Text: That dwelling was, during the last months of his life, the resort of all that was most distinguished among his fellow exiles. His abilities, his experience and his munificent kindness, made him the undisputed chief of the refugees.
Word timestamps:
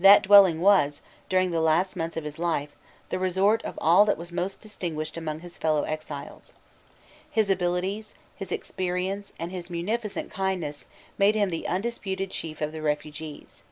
That 0.00 0.24
dwelling 0.24 0.60
was, 0.60 1.02
during 1.28 1.52
the 1.52 1.60
last 1.60 1.94
months 1.94 2.16
of 2.16 2.24
his 2.24 2.36
life, 2.36 2.70
the 3.10 3.18
resort 3.20 3.64
of 3.64 3.78
all 3.80 4.04
that 4.06 4.18
was 4.18 4.32
most 4.32 4.60
distinguished 4.60 5.16
among 5.16 5.38
his 5.38 5.56
fellow 5.56 5.84
exiles. 5.84 6.52
His 7.30 7.48
abilities, 7.48 8.16
his 8.34 8.50
experience 8.50 9.32
and 9.38 9.52
his 9.52 9.70
munificent 9.70 10.32
kindness, 10.32 10.84
made 11.16 11.36
him 11.36 11.50
the 11.50 11.68
undisputed 11.68 12.32
chief 12.32 12.60
of 12.60 12.72
the 12.72 12.82
refugees. 12.82 13.62